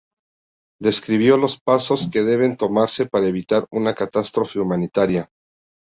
Describió 0.79 1.37
los 1.37 1.61
pasos 1.61 2.09
que 2.11 2.23
deben 2.23 2.57
tomarse 2.57 3.05
para 3.05 3.27
evitar 3.27 3.67
una 3.69 3.93
"catástrofe 3.93 4.59
humanitaria". 4.59 5.29